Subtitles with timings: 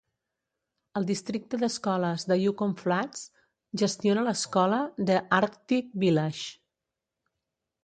[0.99, 3.21] El districte d'escoles de Yukon Flats
[3.83, 4.81] gestiona l'Escola
[5.13, 6.51] de Arctic Village.